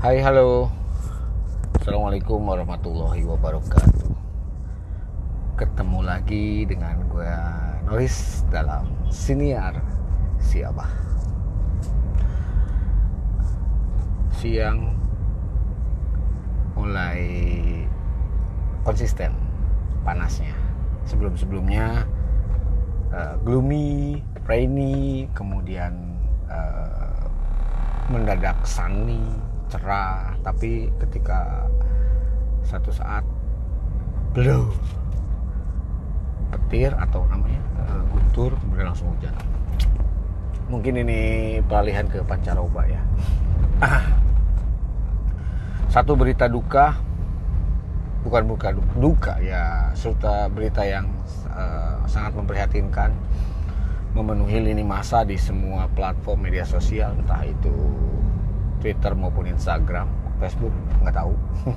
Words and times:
Hai 0.00 0.16
halo. 0.24 0.72
Assalamualaikum 1.76 2.40
warahmatullahi 2.40 3.20
wabarakatuh. 3.20 4.08
Ketemu 5.60 6.00
lagi 6.00 6.64
dengan 6.64 7.04
gue 7.04 7.28
Noris 7.84 8.40
dalam 8.48 8.88
Siniar 9.12 9.76
Siabah. 10.40 10.88
Siang 14.40 14.88
mulai 16.80 17.20
konsisten 18.88 19.36
panasnya. 20.00 20.56
Sebelum-sebelumnya 21.04 22.08
uh, 23.12 23.36
gloomy, 23.44 24.24
rainy, 24.48 25.28
kemudian 25.36 26.16
uh, 26.48 27.28
mendadak 28.08 28.56
sunny 28.64 29.49
cerah 29.70 30.34
tapi 30.42 30.90
ketika 30.98 31.70
satu 32.66 32.90
saat 32.90 33.22
blow 34.34 34.70
petir 36.50 36.90
atau 36.98 37.22
namanya 37.30 37.62
uh, 37.78 38.02
guntur 38.10 38.54
kemudian 38.58 38.90
langsung 38.90 39.10
hujan. 39.14 39.34
Mungkin 40.70 41.02
ini 41.02 41.20
peralihan 41.66 42.06
ke 42.06 42.22
pancaroba 42.22 42.86
ya. 42.86 43.02
Satu 45.94 46.14
berita 46.14 46.46
duka 46.46 46.94
bukan 48.22 48.46
buka 48.46 48.68
duka 48.94 49.34
ya 49.42 49.90
serta 49.96 50.46
berita 50.52 50.86
yang 50.86 51.08
uh, 51.50 51.98
sangat 52.06 52.36
memprihatinkan 52.36 53.10
memenuhi 54.14 54.60
lini 54.60 54.84
masa 54.84 55.26
di 55.26 55.34
semua 55.40 55.90
platform 55.90 56.46
media 56.46 56.62
sosial 56.62 57.16
entah 57.16 57.42
itu 57.42 57.74
Twitter 58.80 59.12
maupun 59.12 59.46
Instagram, 59.46 60.08
Facebook 60.40 60.72
nggak 61.04 61.16
tahu. 61.16 61.34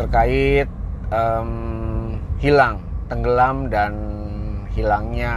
Terkait 0.00 0.68
um, 1.12 2.16
hilang, 2.40 2.80
tenggelam 3.06 3.68
dan 3.68 3.92
hilangnya 4.72 5.32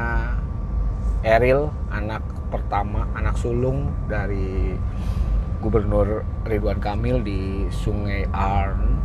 Eril 1.20 1.68
anak 1.92 2.23
pertama, 2.48 3.04
anak 3.12 3.36
sulung 3.36 3.92
dari 4.08 4.76
Gubernur 5.59 6.23
Ridwan 6.48 6.80
Kamil 6.80 7.20
di 7.20 7.68
Sungai 7.68 8.24
Arn 8.31 8.96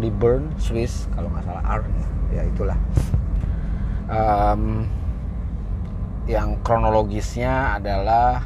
di 0.00 0.08
Bern, 0.12 0.52
Swiss 0.60 1.08
kalau 1.12 1.28
nggak 1.32 1.44
salah 1.44 1.64
Arn. 1.64 1.92
Ya 2.32 2.42
itulah. 2.44 2.76
Um, 4.08 4.88
yang 6.26 6.58
kronologisnya 6.64 7.78
adalah 7.78 8.44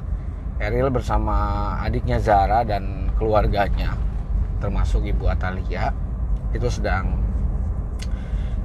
Eril 0.61 0.92
bersama 0.92 1.72
adiknya 1.80 2.20
Zara 2.20 2.61
dan 2.69 3.08
keluarganya 3.16 3.97
termasuk 4.61 5.08
ibu 5.08 5.25
Atalia 5.25 5.89
itu 6.53 6.69
sedang 6.69 7.16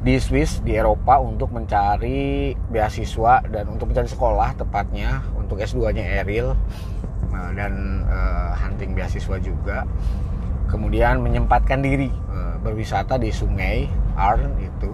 di 0.06 0.22
Swiss 0.22 0.62
di 0.62 0.78
Eropa 0.78 1.18
untuk 1.18 1.50
mencari 1.50 2.54
beasiswa 2.70 3.42
dan 3.50 3.66
untuk 3.72 3.90
mencari 3.90 4.06
sekolah 4.06 4.54
tepatnya 4.54 5.26
untuk 5.34 5.58
S2-nya 5.58 6.22
Eril 6.22 6.54
eh, 7.34 7.52
dan 7.58 8.06
uh, 8.06 8.54
hunting 8.54 8.94
beasiswa 8.94 9.42
juga. 9.42 9.82
Kemudian 10.70 11.26
menyempatkan 11.26 11.82
diri 11.82 12.14
uh, 12.30 12.62
berwisata 12.62 13.18
di 13.18 13.34
sungai 13.34 13.90
Arn 14.14 14.54
itu. 14.62 14.94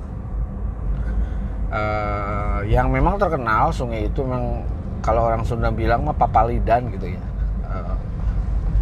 Uh, 1.71 2.63
yang 2.67 2.91
memang 2.91 3.19
terkenal 3.19 3.71
sungai 3.71 4.07
itu 4.07 4.23
memang 4.23 4.63
kalau 5.01 5.27
orang 5.27 5.41
Sunda 5.43 5.73
bilang 5.73 6.05
mah 6.05 6.15
papalidan 6.15 6.93
gitu 6.93 7.09
ya. 7.13 7.23
Uh, 7.65 7.97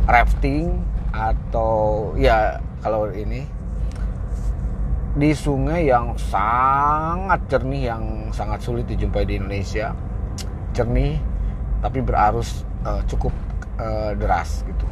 rafting 0.05 0.83
atau 1.15 2.11
ya 2.19 2.59
kalau 2.83 3.09
ini 3.09 3.47
di 5.17 5.33
sungai 5.33 5.89
yang 5.89 6.13
sangat 6.15 7.41
jernih 7.49 7.91
yang 7.91 8.03
sangat 8.29 8.61
sulit 8.61 8.85
dijumpai 8.85 9.25
di 9.25 9.39
Indonesia. 9.39 9.95
Jernih 10.75 11.17
tapi 11.79 12.03
berarus 12.03 12.67
uh, 12.83 13.01
cukup 13.07 13.31
uh, 13.79 14.11
deras 14.13 14.61
gitu. 14.67 14.85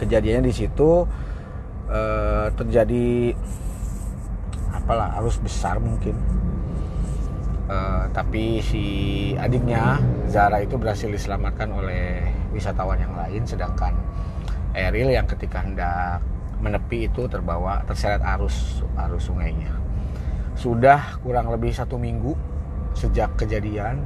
Kejadiannya 0.00 0.48
di 0.48 0.54
situ 0.54 1.04
uh, 1.90 2.46
terjadi 2.54 3.34
apalah 4.70 5.18
arus 5.18 5.42
besar 5.42 5.82
mungkin 5.82 6.14
Uh, 7.66 8.06
tapi 8.14 8.62
si 8.62 8.84
adiknya 9.34 9.98
Zara 10.30 10.62
itu 10.62 10.78
berhasil 10.78 11.10
diselamatkan 11.10 11.66
oleh 11.74 12.22
wisatawan 12.54 12.94
yang 12.94 13.10
lain 13.18 13.42
sedangkan 13.42 13.90
Eril 14.70 15.10
yang 15.10 15.26
ketika 15.26 15.66
hendak 15.66 16.22
menepi 16.62 17.10
itu 17.10 17.26
terbawa 17.26 17.82
terseret 17.88 18.22
arus 18.22 18.86
arus 18.94 19.26
sungainya. 19.26 19.74
Sudah 20.54 21.18
kurang 21.26 21.50
lebih 21.50 21.74
satu 21.74 21.98
minggu 21.98 22.38
sejak 22.94 23.34
kejadian 23.34 24.04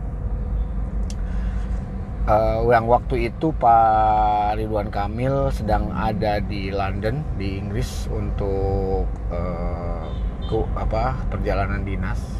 uh, 2.31 2.62
yang 2.70 2.87
waktu 2.87 3.31
itu 3.31 3.50
Pak 3.54 4.59
Ridwan 4.59 4.88
Kamil 4.94 5.50
sedang 5.54 5.91
ada 5.94 6.38
di 6.38 6.70
London 6.70 7.22
di 7.34 7.59
Inggris 7.59 8.06
untuk 8.10 9.06
uh, 9.31 10.06
ke, 10.47 10.59
apa 10.78 11.19
perjalanan 11.31 11.87
dinas 11.87 12.40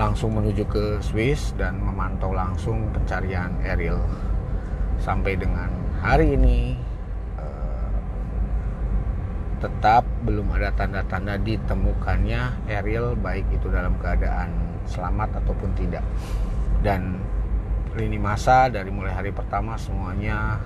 langsung 0.00 0.32
menuju 0.32 0.64
ke 0.64 0.84
Swiss 1.04 1.52
dan 1.60 1.76
memantau 1.76 2.32
langsung 2.32 2.88
pencarian 2.88 3.52
Eril. 3.60 4.00
Sampai 4.96 5.36
dengan 5.36 5.68
hari 6.00 6.40
ini 6.40 6.72
uh, 7.36 7.92
tetap 9.60 10.08
belum 10.24 10.48
ada 10.56 10.72
tanda-tanda 10.72 11.36
ditemukannya 11.36 12.72
Eril 12.72 13.12
baik 13.20 13.44
itu 13.52 13.68
dalam 13.68 13.92
keadaan 14.00 14.48
selamat 14.88 15.44
ataupun 15.44 15.76
tidak. 15.76 16.04
Dan 16.80 17.20
lini 17.92 18.16
masa 18.16 18.72
dari 18.72 18.88
mulai 18.88 19.12
hari 19.12 19.36
pertama 19.36 19.76
semuanya 19.76 20.56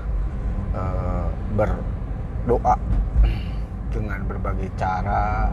uh, 0.79 1.27
berdoa 1.59 2.79
dengan 3.91 4.23
berbagai 4.31 4.71
cara 4.79 5.51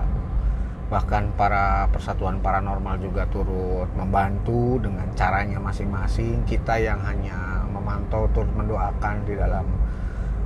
bahkan 0.91 1.31
para 1.39 1.87
persatuan 1.87 2.43
paranormal 2.43 2.99
juga 2.99 3.23
turut 3.31 3.87
membantu 3.95 4.75
dengan 4.83 5.07
caranya 5.15 5.55
masing-masing. 5.55 6.43
Kita 6.43 6.75
yang 6.75 6.99
hanya 7.07 7.63
memantau 7.71 8.27
turut 8.35 8.51
mendoakan 8.51 9.23
di 9.23 9.39
dalam 9.39 9.63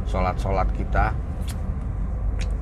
sholat-sholat 0.06 0.70
kita. 0.78 1.18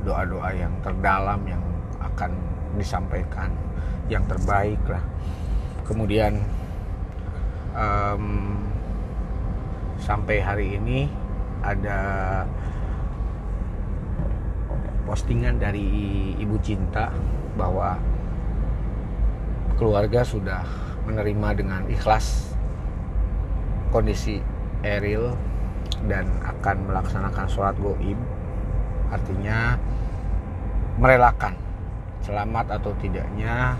Doa-doa 0.08 0.56
yang 0.56 0.72
terdalam 0.80 1.44
yang 1.44 1.60
akan 2.00 2.32
disampaikan 2.80 3.52
yang 4.08 4.24
terbaik 4.32 4.80
lah. 4.88 5.04
Kemudian 5.84 6.40
um, 7.76 8.56
sampai 10.00 10.40
hari 10.40 10.80
ini 10.80 11.12
ada 11.60 12.00
postingan 15.04 15.60
dari 15.60 15.84
Ibu 16.40 16.56
Cinta 16.64 17.12
bahwa 17.54 17.98
keluarga 19.78 20.26
sudah 20.26 20.64
menerima 21.06 21.50
dengan 21.60 21.82
ikhlas 21.92 22.56
kondisi 23.94 24.42
Eril 24.84 25.36
dan 26.08 26.28
akan 26.44 26.90
melaksanakan 26.90 27.46
sholat 27.48 27.76
goib. 27.80 28.18
Artinya 29.14 29.78
merelakan 30.98 31.54
selamat 32.26 32.82
atau 32.82 32.92
tidaknya 32.98 33.78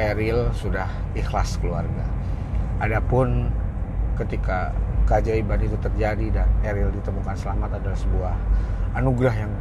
Eril 0.00 0.48
sudah 0.56 0.88
ikhlas 1.12 1.60
keluarga. 1.60 2.06
Adapun 2.80 3.52
ketika 4.16 4.72
keajaiban 5.04 5.60
itu 5.60 5.76
terjadi 5.76 6.42
dan 6.42 6.48
Eril 6.64 6.88
ditemukan 6.94 7.36
selamat 7.36 7.82
adalah 7.82 7.98
sebuah 7.98 8.34
anugerah 8.96 9.34
yang 9.36 9.52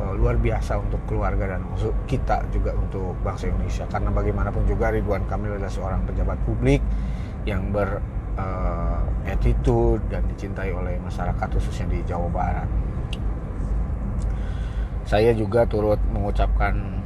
uh, 0.00 0.12
luar 0.16 0.40
biasa 0.40 0.80
untuk 0.80 1.04
keluarga 1.04 1.56
dan 1.56 1.60
untuk 1.68 1.92
kita 2.08 2.40
juga 2.48 2.72
untuk 2.72 3.12
bangsa 3.20 3.52
Indonesia 3.52 3.84
karena 3.86 4.08
bagaimanapun 4.08 4.64
juga 4.64 4.88
Ridwan 4.88 5.28
Kamil 5.28 5.60
adalah 5.60 5.72
seorang 5.72 6.00
pejabat 6.08 6.38
publik 6.48 6.80
yang 7.44 7.68
ber 7.68 8.00
uh, 8.40 9.04
attitude 9.28 10.00
dan 10.08 10.24
dicintai 10.32 10.72
oleh 10.72 10.96
masyarakat 11.04 11.48
khususnya 11.52 11.86
di 11.92 12.00
Jawa 12.08 12.28
Barat. 12.32 12.68
Saya 15.04 15.34
juga 15.34 15.66
turut 15.66 15.98
mengucapkan 16.14 17.02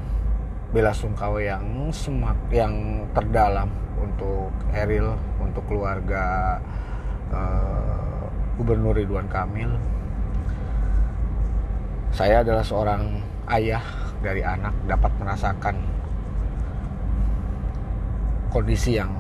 bela 0.75 0.93
sungkawa 0.93 1.39
yang 1.41 1.89
semak 1.95 2.37
yang 2.51 3.07
terdalam 3.17 3.71
untuk 3.97 4.51
Eril, 4.75 5.17
untuk 5.41 5.65
keluarga 5.71 6.59
uh, 7.33 8.29
Gubernur 8.61 8.99
Ridwan 8.99 9.31
Kamil 9.31 9.73
saya 12.15 12.47
adalah 12.47 12.63
seorang 12.63 13.19
ayah 13.51 13.83
dari 14.23 14.39
anak 14.47 14.71
dapat 14.87 15.11
merasakan 15.19 15.83
kondisi 18.55 19.03
yang 19.03 19.11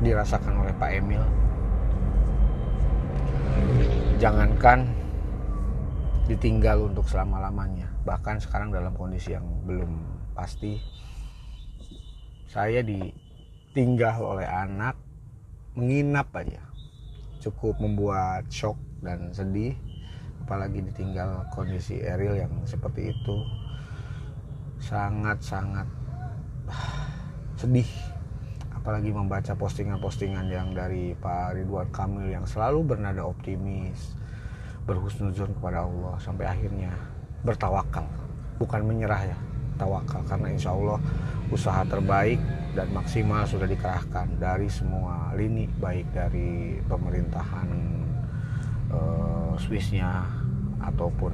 dirasakan 0.00 0.64
oleh 0.64 0.72
Pak 0.80 0.88
Emil. 0.88 1.20
Jangankan 4.16 4.88
ditinggal 6.24 6.88
untuk 6.88 7.04
selama-lamanya 7.04 7.92
bahkan 8.08 8.40
sekarang 8.40 8.72
dalam 8.72 8.96
kondisi 8.96 9.36
yang 9.36 9.44
belum 9.68 10.00
pasti 10.32 10.80
saya 12.48 12.80
ditinggal 12.80 14.16
oleh 14.24 14.48
anak 14.48 14.96
menginap 15.76 16.32
aja. 16.32 16.64
Cukup 17.44 17.76
membuat 17.84 18.48
shock 18.48 18.80
dan 19.04 19.28
sedih 19.36 19.76
apalagi 20.48 20.80
ditinggal 20.80 21.52
kondisi 21.52 22.00
Eril 22.00 22.40
yang 22.40 22.48
seperti 22.64 23.12
itu. 23.12 23.36
Sangat-sangat 24.80 25.84
sedih. 27.60 27.84
Apalagi 28.72 29.12
membaca 29.12 29.52
postingan-postingan 29.52 30.48
yang 30.48 30.72
dari 30.72 31.12
Pak 31.12 31.60
Ridwan 31.60 31.92
Kamil 31.92 32.32
yang 32.32 32.48
selalu 32.48 32.96
bernada 32.96 33.20
optimis 33.28 34.16
berhusnuzon 34.88 35.52
kepada 35.60 35.84
Allah 35.84 36.16
sampai 36.16 36.48
akhirnya 36.48 36.96
bertawakal. 37.44 38.08
Bukan 38.56 38.88
menyerah 38.88 39.28
ya 39.28 39.38
tawakal. 39.76 40.24
Karena 40.24 40.48
insya 40.48 40.72
Allah 40.72 40.96
usaha 41.52 41.84
terbaik 41.84 42.40
dan 42.72 42.88
maksimal 42.96 43.44
sudah 43.44 43.68
dikerahkan 43.68 44.40
dari 44.40 44.72
semua 44.72 45.36
lini 45.36 45.68
baik 45.76 46.08
dari 46.16 46.80
pemerintahan 46.88 47.68
uh, 48.96 49.52
Swissnya 49.60 50.37
ataupun 50.82 51.32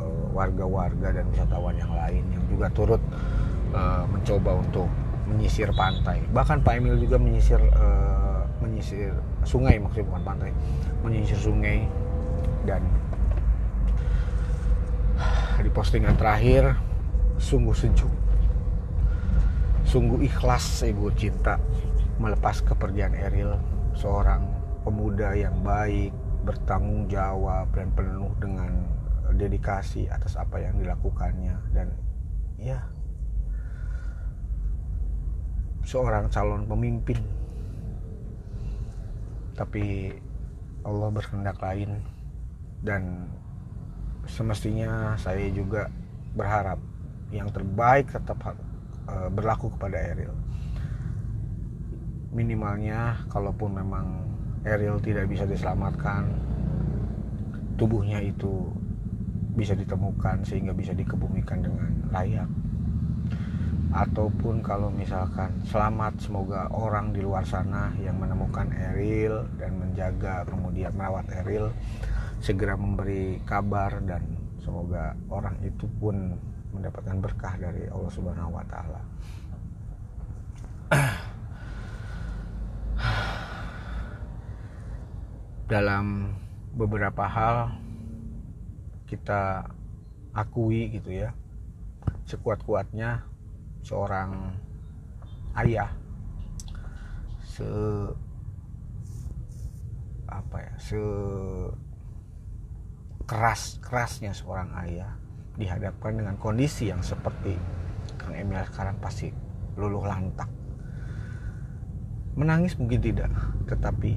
uh, 0.00 0.24
warga-warga 0.32 1.14
dan 1.20 1.24
wisatawan 1.30 1.76
yang 1.76 1.92
lain 1.92 2.22
yang 2.32 2.44
juga 2.48 2.66
turut 2.72 3.02
uh, 3.76 4.04
mencoba 4.08 4.58
untuk 4.60 4.88
menyisir 5.28 5.70
pantai. 5.72 6.20
Bahkan 6.32 6.60
Pak 6.64 6.74
Emil 6.76 6.98
juga 7.00 7.16
menyisir 7.16 7.60
uh, 7.78 8.44
menyisir 8.62 9.10
sungai 9.42 9.82
maksudnya 9.82 10.06
bukan 10.06 10.22
pantai 10.22 10.50
menyisir 11.02 11.34
sungai 11.34 11.82
dan 12.62 12.82
di 15.62 15.70
postingan 15.70 16.14
terakhir 16.14 16.78
sungguh 17.38 17.74
sejuk 17.74 18.10
sungguh 19.86 20.22
ikhlas 20.26 20.86
ibu 20.86 21.10
cinta 21.14 21.58
melepas 22.22 22.62
kepergian 22.62 23.14
Eril 23.18 23.58
seorang 23.98 24.46
pemuda 24.86 25.34
yang 25.34 25.58
baik 25.62 26.14
bertanggung 26.42 27.06
jawab 27.06 27.70
dan 27.74 27.88
penuh 27.94 28.30
dengan 28.42 28.86
dedikasi 29.32 30.10
atas 30.10 30.36
apa 30.36 30.58
yang 30.58 30.76
dilakukannya. 30.78 31.56
Dan 31.72 31.88
ya 32.58 32.82
seorang 35.86 36.30
calon 36.30 36.66
pemimpin. 36.66 37.18
Tapi 39.54 40.14
Allah 40.82 41.08
berkehendak 41.10 41.58
lain. 41.62 42.02
Dan 42.82 43.30
semestinya 44.26 45.14
saya 45.14 45.46
juga 45.54 45.86
berharap 46.34 46.82
yang 47.30 47.48
terbaik 47.48 48.10
tetap 48.10 48.38
uh, 49.08 49.28
berlaku 49.30 49.70
kepada 49.78 49.96
Eril. 49.98 50.34
Minimalnya 52.32 53.22
kalaupun 53.28 53.76
memang 53.76 54.31
Eril 54.62 55.02
tidak 55.02 55.26
bisa 55.26 55.42
diselamatkan 55.42 56.30
tubuhnya 57.74 58.22
itu 58.22 58.70
bisa 59.52 59.74
ditemukan 59.74 60.46
sehingga 60.46 60.72
bisa 60.72 60.94
dikebumikan 60.94 61.60
dengan 61.66 61.90
layak 62.14 62.48
ataupun 63.92 64.64
kalau 64.64 64.88
misalkan 64.88 65.52
selamat 65.68 66.16
semoga 66.16 66.64
orang 66.72 67.12
di 67.12 67.20
luar 67.20 67.44
sana 67.44 67.92
yang 68.00 68.16
menemukan 68.16 68.64
Eril 68.72 69.44
dan 69.60 69.76
menjaga 69.76 70.48
kemudian 70.48 70.96
merawat 70.96 71.28
Eril 71.44 71.68
segera 72.40 72.72
memberi 72.72 73.36
kabar 73.44 74.00
dan 74.08 74.24
semoga 74.64 75.12
orang 75.28 75.60
itu 75.60 75.84
pun 76.00 76.32
mendapatkan 76.72 77.20
berkah 77.20 77.54
dari 77.60 77.84
Allah 77.92 78.08
Subhanahu 78.08 78.56
wa 78.56 78.64
taala. 78.64 79.00
Dalam 85.68 86.34
beberapa 86.72 87.26
hal 87.26 87.76
kita 89.06 89.68
akui 90.32 90.88
gitu 90.94 91.12
ya. 91.12 91.36
Sekuat-kuatnya 92.24 93.26
seorang 93.82 94.56
ayah 95.58 95.90
se 97.42 97.68
apa 100.32 100.56
ya 100.64 100.74
se 100.80 101.00
keras-kerasnya 103.28 104.32
seorang 104.32 104.72
ayah 104.88 105.12
dihadapkan 105.60 106.16
dengan 106.16 106.40
kondisi 106.40 106.88
yang 106.88 107.04
seperti 107.04 107.60
Kang 108.16 108.32
Emil 108.32 108.64
sekarang 108.72 108.96
pasti 109.02 109.28
luluh 109.76 110.04
lantak. 110.04 110.48
Menangis 112.32 112.80
mungkin 112.80 113.00
tidak, 113.04 113.28
tetapi 113.68 114.16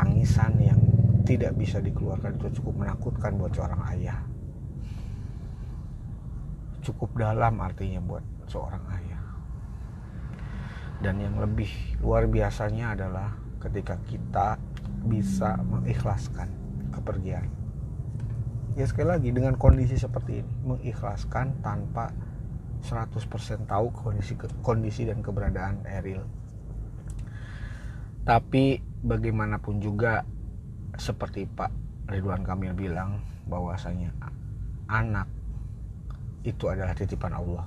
tangisan 0.00 0.56
yang 0.56 0.80
tidak 1.28 1.52
bisa 1.60 1.78
dikeluarkan 1.84 2.40
itu 2.40 2.60
cukup 2.60 2.88
menakutkan 2.88 3.36
buat 3.36 3.52
seorang 3.52 3.82
ayah. 3.92 4.18
Cukup 6.80 7.12
dalam 7.20 7.60
artinya 7.60 8.00
buat 8.00 8.24
seorang 8.48 8.84
ayah. 8.96 9.22
Dan 11.04 11.20
yang 11.20 11.36
lebih 11.36 11.68
luar 12.00 12.24
biasanya 12.24 12.96
adalah 12.96 13.36
ketika 13.60 14.00
kita 14.08 14.56
bisa 15.04 15.60
mengikhlaskan 15.64 16.48
kepergian 16.92 17.60
ya 18.78 18.86
sekali 18.86 19.08
lagi 19.10 19.28
dengan 19.34 19.58
kondisi 19.58 19.98
seperti 19.98 20.40
ini 20.44 20.52
mengikhlaskan 20.62 21.58
tanpa 21.64 22.14
100% 22.86 23.68
tahu 23.68 23.86
kondisi 23.92 24.38
kondisi 24.62 25.04
dan 25.04 25.20
keberadaan 25.20 25.84
Eril 25.84 26.22
tapi 28.24 28.78
bagaimanapun 29.00 29.80
juga 29.80 30.24
seperti 31.00 31.48
Pak 31.48 31.72
Ridwan 32.12 32.44
Kamil 32.44 32.76
bilang 32.76 33.24
bahwasanya 33.48 34.12
anak 34.90 35.26
itu 36.44 36.68
adalah 36.68 36.92
titipan 36.96 37.32
Allah. 37.36 37.64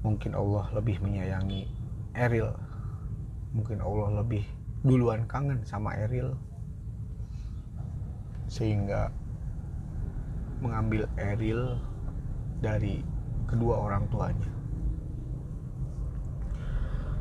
Mungkin 0.00 0.32
Allah 0.32 0.64
lebih 0.76 1.00
menyayangi 1.04 1.68
Eril. 2.16 2.48
Mungkin 3.52 3.84
Allah 3.84 4.24
lebih 4.24 4.44
duluan 4.80 5.28
kangen 5.28 5.60
sama 5.64 5.92
Eril. 5.96 6.32
Sehingga 8.48 9.12
mengambil 10.60 11.06
Eril 11.20 11.78
dari 12.60 13.04
kedua 13.48 13.88
orang 13.88 14.08
tuanya. 14.08 14.59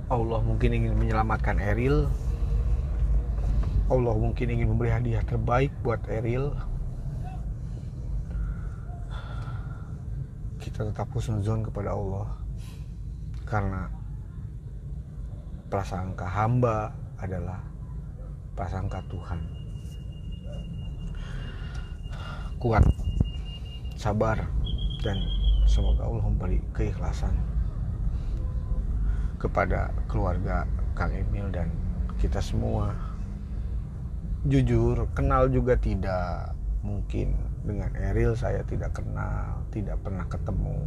Allah 0.09 0.41
mungkin 0.41 0.73
ingin 0.73 0.97
menyelamatkan 0.97 1.61
Eril. 1.61 2.09
Allah 3.93 4.15
mungkin 4.17 4.49
ingin 4.49 4.73
memberi 4.73 4.89
hadiah 4.89 5.21
terbaik 5.21 5.69
buat 5.85 6.01
Eril. 6.09 6.49
Kita 10.57 10.89
tetap 10.89 11.13
husnuzon 11.13 11.61
kepada 11.61 11.93
Allah. 11.93 12.25
Karena 13.45 13.85
prasangka 15.69 16.25
hamba 16.25 16.89
adalah 17.21 17.61
prasangka 18.57 19.05
Tuhan. 19.13 19.41
Kuat 22.57 22.81
sabar 23.93 24.41
dan 25.05 25.21
semoga 25.69 26.09
Allah 26.09 26.25
memberi 26.25 26.65
keikhlasan 26.73 27.58
kepada 29.39 29.95
keluarga 30.11 30.67
Kang 30.93 31.15
Emil 31.15 31.47
dan 31.49 31.71
kita 32.19 32.43
semua. 32.43 32.91
Jujur 34.43 35.07
kenal 35.15 35.47
juga 35.47 35.79
tidak 35.79 36.53
mungkin. 36.83 37.33
Dengan 37.59 37.91
Eril 37.95 38.35
saya 38.39 38.63
tidak 38.63 38.99
kenal 38.99 39.63
tidak 39.71 39.99
pernah 40.03 40.27
ketemu. 40.27 40.79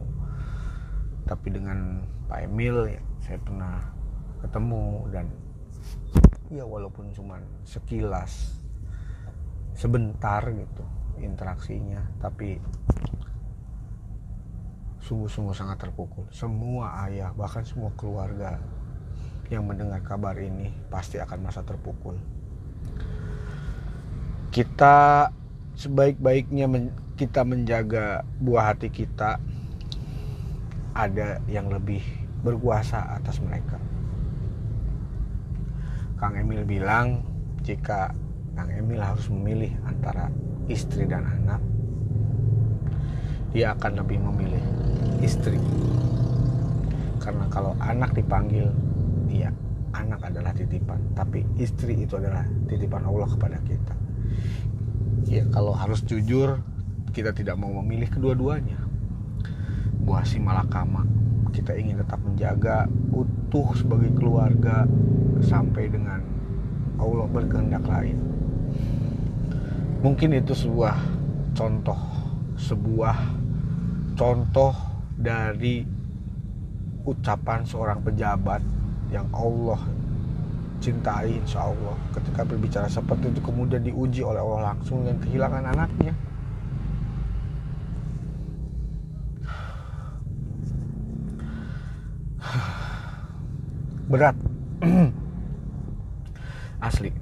Tapi 1.25 1.49
dengan 1.53 2.05
Pak 2.29 2.49
Emil 2.49 2.97
ya, 2.97 3.03
saya 3.25 3.39
pernah 3.41 3.77
ketemu 4.45 4.85
dan 5.13 5.27
ya 6.53 6.65
walaupun 6.69 7.09
cuma 7.17 7.41
sekilas 7.65 8.57
sebentar 9.73 10.45
gitu 10.53 10.85
interaksinya. 11.21 12.01
Tapi 12.21 12.61
sungguh-sungguh 15.13 15.53
sangat 15.53 15.77
terpukul. 15.85 16.25
Semua 16.33 17.05
ayah 17.05 17.37
bahkan 17.37 17.61
semua 17.69 17.93
keluarga 18.01 18.57
yang 19.53 19.69
mendengar 19.69 20.01
kabar 20.01 20.33
ini 20.41 20.73
pasti 20.89 21.21
akan 21.21 21.45
merasa 21.45 21.61
terpukul. 21.61 22.17
Kita 24.49 25.29
sebaik-baiknya 25.77 26.65
men 26.65 26.97
kita 27.21 27.45
menjaga 27.45 28.25
buah 28.41 28.73
hati 28.73 28.89
kita. 28.89 29.37
Ada 30.97 31.45
yang 31.45 31.69
lebih 31.69 32.01
berkuasa 32.41 33.13
atas 33.13 33.37
mereka. 33.45 33.77
Kang 36.17 36.41
Emil 36.41 36.65
bilang 36.65 37.21
jika 37.61 38.17
Kang 38.57 38.73
Emil 38.73 39.01
harus 39.01 39.29
memilih 39.29 39.77
antara 39.85 40.33
istri 40.73 41.05
dan 41.05 41.29
anak 41.29 41.61
dia 43.53 43.77
akan 43.77 44.01
lebih 44.01 44.17
memilih 44.17 44.65
istri. 45.23 45.59
Karena 47.23 47.47
kalau 47.49 47.79
anak 47.79 48.13
dipanggil 48.19 48.69
iya 49.31 49.55
anak 49.95 50.27
adalah 50.27 50.51
titipan. 50.53 50.99
Tapi 51.15 51.47
istri 51.57 52.03
itu 52.03 52.19
adalah 52.19 52.45
titipan 52.67 53.07
Allah 53.07 53.31
kepada 53.31 53.59
kita. 53.63 53.95
Ya 55.31 55.47
kalau 55.55 55.73
harus 55.73 56.03
jujur 56.03 56.61
kita 57.15 57.31
tidak 57.33 57.57
mau 57.57 57.71
memilih 57.81 58.11
kedua-duanya. 58.11 58.77
Buah 60.03 60.27
si 60.27 60.43
malakama 60.43 61.07
kita 61.55 61.77
ingin 61.79 62.01
tetap 62.03 62.19
menjaga 62.25 62.89
utuh 63.13 63.71
sebagai 63.77 64.11
keluarga 64.17 64.89
sampai 65.45 65.87
dengan 65.87 66.25
Allah 66.97 67.29
berkehendak 67.29 67.85
lain. 67.87 68.19
Mungkin 70.03 70.35
itu 70.35 70.57
sebuah 70.57 70.99
contoh 71.55 72.01
sebuah 72.57 73.17
contoh 74.17 74.73
dari 75.23 75.87
ucapan 77.07 77.63
seorang 77.63 78.03
pejabat 78.03 78.59
yang 79.15 79.31
Allah 79.31 79.79
cintai 80.83 81.39
insya 81.39 81.71
Allah 81.71 81.95
ketika 82.11 82.43
berbicara 82.43 82.91
seperti 82.91 83.31
itu 83.31 83.39
kemudian 83.39 83.87
diuji 83.87 84.27
oleh 84.27 84.43
Allah 84.43 84.75
langsung 84.75 85.07
dengan 85.07 85.23
kehilangan 85.23 85.63
anaknya. 85.71 86.11
Berat. 94.11 94.35
Asli 96.83 97.15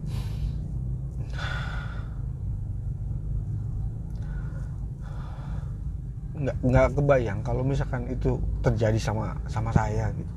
nggak 6.40 6.56
nggak 6.64 6.88
kebayang 6.97 7.40
kalau 7.44 7.61
misalkan 7.61 8.09
itu 8.09 8.40
terjadi 8.64 8.97
sama 8.97 9.37
sama 9.44 9.68
saya 9.76 10.09
gitu. 10.16 10.35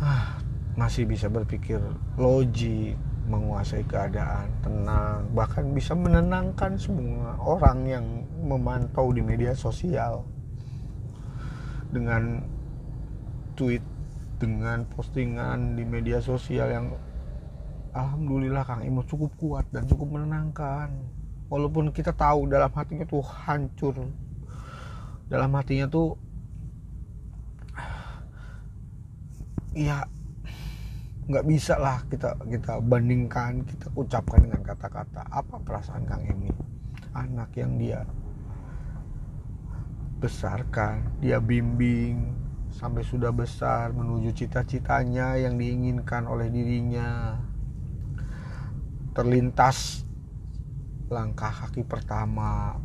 Ah, 0.00 0.40
masih 0.76 1.04
bisa 1.04 1.28
berpikir 1.28 1.76
logik 2.16 2.96
menguasai 3.26 3.84
keadaan 3.84 4.48
tenang 4.62 5.26
bahkan 5.34 5.68
bisa 5.74 5.92
menenangkan 5.92 6.78
semua 6.78 7.36
orang 7.42 7.78
yang 7.84 8.06
memantau 8.40 9.12
di 9.12 9.20
media 9.20 9.52
sosial. 9.52 10.24
Dengan 11.92 12.40
tweet 13.52 13.84
dengan 14.36 14.84
postingan 14.88 15.76
di 15.76 15.84
media 15.84 16.20
sosial 16.20 16.68
yang 16.68 16.86
alhamdulillah 17.96 18.62
Kang 18.68 18.84
Imo 18.84 19.00
cukup 19.08 19.32
kuat 19.40 19.64
dan 19.72 19.88
cukup 19.88 20.20
menenangkan. 20.20 20.92
Walaupun 21.48 21.88
kita 21.94 22.12
tahu 22.12 22.50
dalam 22.52 22.68
hatinya 22.76 23.08
tuh 23.08 23.24
hancur. 23.24 23.96
Dalam 25.26 25.50
hatinya 25.56 25.88
tuh 25.88 26.14
ya 29.76 30.04
nggak 31.26 31.46
bisa 31.50 31.74
lah 31.76 32.00
kita 32.06 32.38
kita 32.46 32.78
bandingkan 32.84 33.64
kita 33.64 33.88
ucapkan 33.96 34.44
dengan 34.44 34.60
kata-kata. 34.62 35.24
Apa 35.32 35.56
perasaan 35.64 36.04
Kang 36.04 36.22
Emi 36.28 36.52
anak 37.16 37.56
yang 37.56 37.80
dia 37.80 38.04
besarkan 40.16 41.16
dia 41.20 41.40
bimbing 41.40 42.32
sampai 42.72 43.04
sudah 43.04 43.32
besar 43.32 43.92
menuju 43.92 44.32
cita-citanya 44.32 45.36
yang 45.40 45.56
diinginkan 45.56 46.28
oleh 46.28 46.48
dirinya 46.52 47.40
terlintas 49.16 50.04
langkah 51.08 51.48
kaki 51.48 51.88
pertama 51.88 52.76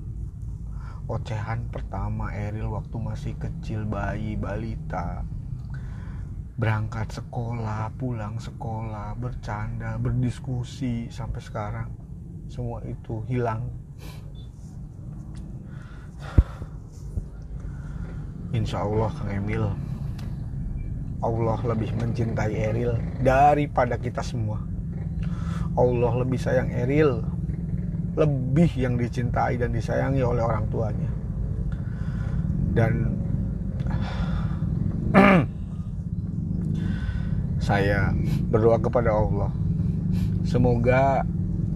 ocehan 1.11 1.67
pertama 1.67 2.31
Eril 2.31 2.71
waktu 2.71 2.95
masih 3.03 3.35
kecil 3.35 3.83
bayi 3.83 4.39
balita. 4.39 5.27
Berangkat 6.55 7.11
sekolah 7.11 7.91
pulang 7.99 8.39
sekolah 8.39 9.11
bercanda 9.19 9.99
berdiskusi 9.99 11.11
sampai 11.11 11.41
sekarang 11.43 11.91
semua 12.47 12.79
itu 12.87 13.27
hilang. 13.27 13.67
Insya 18.55 18.87
Allah 18.87 19.11
Kang 19.19 19.35
Emil 19.35 19.67
Allah 21.19 21.59
lebih 21.67 21.91
mencintai 21.99 22.55
Eril 22.55 22.95
daripada 23.19 23.99
kita 23.99 24.23
semua 24.23 24.70
Allah 25.75 26.11
lebih 26.23 26.39
sayang 26.39 26.71
Eril 26.71 27.23
lebih 28.11 28.67
yang 28.75 28.99
dicintai 28.99 29.55
dan 29.55 29.71
disayangi 29.71 30.19
oleh 30.19 30.43
orang 30.43 30.67
tuanya. 30.67 31.11
Dan 32.75 32.93
saya 37.67 38.11
berdoa 38.51 38.79
kepada 38.79 39.11
Allah 39.11 39.51
semoga 40.43 41.23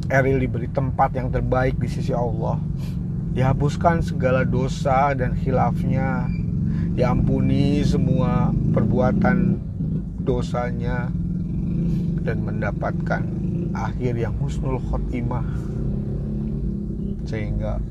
Eril 0.06 0.38
diberi 0.38 0.70
tempat 0.70 1.16
yang 1.18 1.32
terbaik 1.34 1.80
di 1.80 1.90
sisi 1.90 2.14
Allah. 2.14 2.60
Dihapuskan 3.36 4.00
segala 4.00 4.48
dosa 4.48 5.12
dan 5.18 5.36
khilafnya 5.36 6.30
diampuni 6.96 7.84
semua 7.84 8.54
perbuatan 8.72 9.60
dosanya 10.24 11.12
dan 12.24 12.38
mendapatkan 12.48 13.45
akhir 13.76 14.16
yang 14.16 14.32
husnul 14.40 14.80
khotimah. 14.80 15.44
Sehingga 17.28 17.84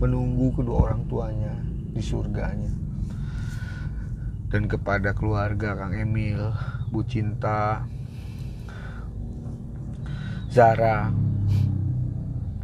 menunggu 0.00 0.56
kedua 0.56 0.88
orang 0.88 1.04
tuanya 1.04 1.52
di 1.92 2.00
surganya. 2.00 2.72
Dan 4.48 4.70
kepada 4.70 5.12
keluarga 5.12 5.76
Kang 5.76 5.92
Emil, 5.92 6.40
Bu 6.88 7.04
Cinta, 7.04 7.84
Zara, 10.48 11.10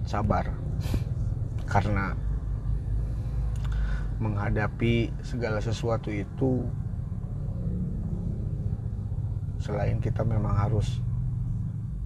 sabar. 0.06 0.54
Karena 1.66 2.14
menghadapi 4.20 5.10
segala 5.24 5.58
sesuatu 5.58 6.12
itu 6.12 6.62
selain 9.60 9.98
kita 9.98 10.22
memang 10.22 10.56
harus 10.56 11.00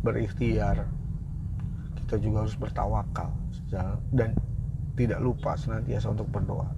berikhtiar. 0.05 0.85
Kita 2.05 2.21
juga 2.21 2.45
harus 2.45 2.55
bertawakal 2.61 3.33
dan 4.13 4.37
tidak 4.95 5.19
lupa 5.25 5.57
senantiasa 5.57 6.13
untuk 6.13 6.29
berdoa. 6.31 6.69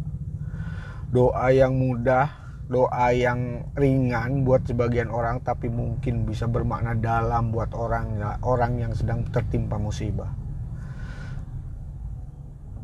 Doa 1.10 1.50
yang 1.50 1.74
mudah 1.76 2.46
doa 2.66 3.14
yang 3.14 3.62
ringan 3.78 4.42
buat 4.42 4.66
sebagian 4.66 5.06
orang 5.06 5.38
tapi 5.38 5.70
mungkin 5.70 6.26
bisa 6.26 6.50
bermakna 6.50 6.98
dalam 6.98 7.54
buat 7.54 7.70
orang 7.78 8.18
orang 8.42 8.82
yang 8.82 8.92
sedang 8.94 9.22
tertimpa 9.30 9.78
musibah. 9.78 10.34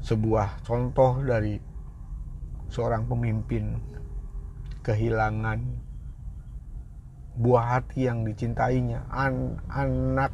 Sebuah 0.02 0.62
contoh 0.66 1.22
dari 1.22 1.58
seorang 2.70 3.06
pemimpin 3.06 3.78
kehilangan 4.82 5.58
buah 7.32 7.80
hati 7.80 8.04
yang 8.04 8.28
dicintainya 8.28 9.08
An 9.08 9.56
anak 9.72 10.32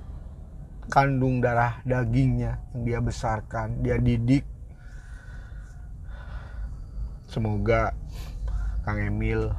kandung 0.88 1.44
darah 1.44 1.78
dagingnya 1.84 2.58
yang 2.74 2.82
dia 2.82 2.98
besarkan 2.98 3.84
dia 3.84 4.00
didik. 4.00 4.42
Semoga 7.28 7.92
Kang 8.88 9.04
Emil 9.04 9.52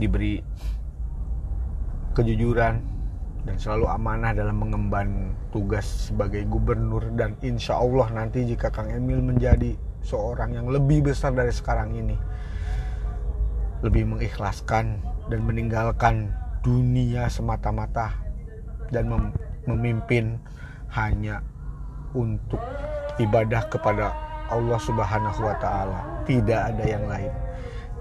diberi 0.00 0.40
kejujuran 2.16 2.80
dan 3.44 3.56
selalu 3.60 3.92
amanah 3.92 4.32
dalam 4.32 4.56
mengemban 4.56 5.36
tugas 5.52 6.08
sebagai 6.08 6.48
gubernur. 6.48 7.12
Dan 7.12 7.36
insya 7.44 7.76
Allah 7.76 8.08
nanti 8.08 8.48
jika 8.48 8.72
Kang 8.72 8.88
Emil 8.88 9.20
menjadi 9.20 9.76
seorang 10.00 10.56
yang 10.56 10.72
lebih 10.72 11.12
besar 11.12 11.36
dari 11.36 11.52
sekarang 11.52 11.92
ini 11.92 12.16
lebih 13.84 14.08
mengikhlaskan 14.08 15.00
dan 15.30 15.46
meninggalkan 15.46 16.34
dunia 16.60 17.30
semata-mata 17.30 18.12
dan 18.90 19.06
mem 19.06 19.24
memimpin 19.64 20.36
hanya 20.90 21.40
untuk 22.12 22.58
ibadah 23.22 23.62
kepada 23.70 24.10
Allah 24.50 24.80
Subhanahu 24.82 25.40
wa 25.46 25.56
taala. 25.62 26.00
Tidak 26.26 26.60
ada 26.74 26.84
yang 26.84 27.06
lain. 27.06 27.32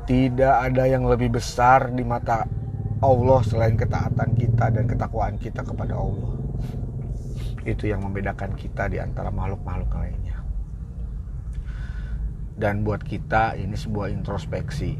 Tidak 0.09 0.55
ada 0.65 0.83
yang 0.89 1.05
lebih 1.05 1.38
besar 1.38 1.93
di 1.93 2.01
mata 2.01 2.50
Allah 3.00 3.39
selain 3.45 3.77
ketaatan 3.77 4.33
kita 4.33 4.74
dan 4.74 4.89
ketakwaan 4.89 5.38
kita 5.38 5.62
kepada 5.62 5.93
Allah. 5.93 6.33
Itu 7.62 7.86
yang 7.86 8.01
membedakan 8.01 8.57
kita 8.57 8.89
di 8.89 8.98
antara 8.98 9.29
makhluk-makhluk 9.29 9.93
lainnya. 9.93 10.41
Dan 12.59 12.81
buat 12.81 13.05
kita 13.05 13.55
ini 13.55 13.77
sebuah 13.77 14.09
introspeksi 14.12 14.98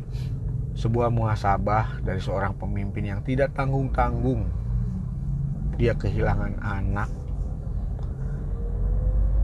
sebuah 0.80 1.12
muhasabah 1.12 2.00
dari 2.08 2.24
seorang 2.24 2.56
pemimpin 2.56 3.12
yang 3.12 3.20
tidak 3.20 3.52
tanggung-tanggung 3.52 4.48
dia 5.76 5.92
kehilangan 5.92 6.56
anak 6.64 7.12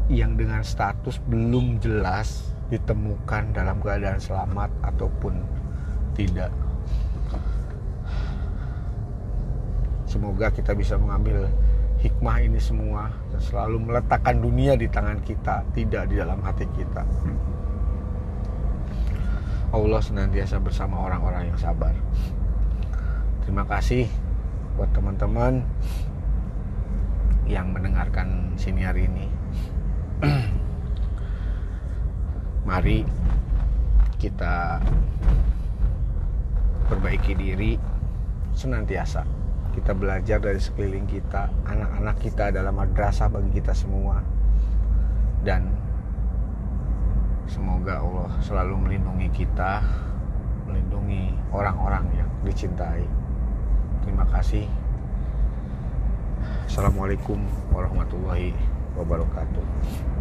yang 0.08 0.40
dengan 0.40 0.64
status 0.64 1.20
belum 1.28 1.84
jelas 1.84 2.56
ditemukan 2.72 3.52
dalam 3.52 3.84
keadaan 3.84 4.22
selamat 4.22 4.72
ataupun 4.86 5.44
tidak. 6.16 6.54
Semoga 10.08 10.48
kita 10.54 10.72
bisa 10.72 10.96
mengambil 10.96 11.52
hikmah 12.00 12.38
ini 12.48 12.62
semua 12.62 13.12
dan 13.34 13.42
selalu 13.42 13.78
meletakkan 13.82 14.40
dunia 14.40 14.78
di 14.80 14.88
tangan 14.88 15.20
kita, 15.26 15.66
tidak 15.74 16.08
di 16.08 16.16
dalam 16.22 16.40
hati 16.40 16.64
kita. 16.78 17.04
Allah 19.76 20.00
senantiasa 20.00 20.56
bersama 20.64 21.04
orang-orang 21.04 21.52
yang 21.52 21.60
sabar. 21.60 21.92
Terima 23.44 23.68
kasih 23.68 24.08
buat 24.80 24.88
teman-teman 24.96 25.68
yang 27.44 27.76
mendengarkan 27.76 28.56
siniar 28.56 28.96
ini. 28.96 29.28
Mari 32.72 33.04
kita 34.16 34.80
perbaiki 36.88 37.36
diri 37.36 37.76
senantiasa. 38.56 39.28
Kita 39.76 39.92
belajar 39.92 40.40
dari 40.40 40.64
sekeliling 40.64 41.04
kita, 41.04 41.52
anak-anak 41.68 42.16
kita 42.24 42.48
adalah 42.48 42.72
madrasah 42.72 43.28
bagi 43.28 43.60
kita 43.60 43.76
semua. 43.76 44.24
Dan 45.44 45.68
Semoga 47.46 48.02
Allah 48.02 48.34
selalu 48.42 48.74
melindungi 48.90 49.30
kita, 49.30 49.86
melindungi 50.66 51.30
orang-orang 51.54 52.10
yang 52.18 52.30
dicintai. 52.42 53.06
Terima 54.02 54.26
kasih. 54.34 54.66
Assalamualaikum 56.66 57.38
warahmatullahi 57.70 58.54
wabarakatuh. 58.98 60.15